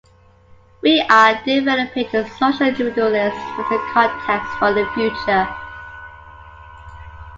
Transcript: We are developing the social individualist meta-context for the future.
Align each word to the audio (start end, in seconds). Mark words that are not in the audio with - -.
We 0.81 0.99
are 0.99 1.39
developing 1.45 2.07
the 2.11 2.27
social 2.39 2.65
individualist 2.69 3.37
meta-context 3.55 4.57
for 4.57 4.73
the 4.73 4.87
future. 4.95 5.47